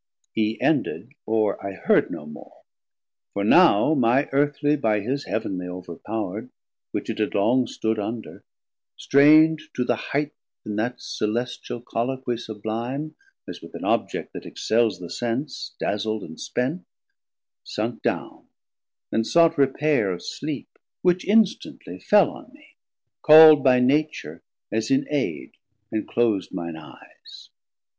Hee 0.33 0.59
ended, 0.59 1.13
or 1.27 1.63
I 1.63 1.73
heard 1.73 2.09
no 2.09 2.25
more, 2.25 2.63
for 3.35 3.43
now 3.43 3.93
My 3.93 4.27
earthly 4.31 4.75
by 4.75 5.01
his 5.01 5.25
Heav'nly 5.25 5.67
overpowerd, 5.67 6.49
Which 6.89 7.07
it 7.11 7.19
had 7.19 7.35
long 7.35 7.67
stood 7.67 7.99
under, 7.99 8.43
streind 8.97 9.59
to 9.75 9.83
the 9.83 9.97
highth 10.09 10.31
In 10.65 10.75
that 10.77 10.95
celestial 10.97 11.81
Colloquie 11.83 12.37
sublime, 12.39 13.15
As 13.47 13.61
with 13.61 13.75
an 13.75 13.83
object 13.85 14.33
that 14.33 14.47
excels 14.47 14.97
the 14.99 15.07
sense, 15.11 15.75
Dazl'd 15.79 16.23
and 16.23 16.39
spent, 16.39 16.83
sunk 17.63 18.01
down, 18.01 18.47
and 19.11 19.27
sought 19.27 19.55
repair 19.55 20.11
Of 20.11 20.23
sleep, 20.23 20.79
which 21.03 21.25
instantly 21.27 21.99
fell 21.99 22.31
on 22.31 22.51
me, 22.55 22.69
call'd 23.21 23.63
By 23.63 23.79
Nature 23.79 24.41
as 24.71 24.89
in 24.89 25.05
aide, 25.13 25.51
and 25.91 26.07
clos'd 26.07 26.51
mine 26.51 26.75
eyes. 26.75 27.51